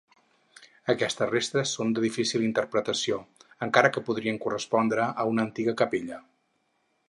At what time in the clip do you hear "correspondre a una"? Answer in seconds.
4.47-5.49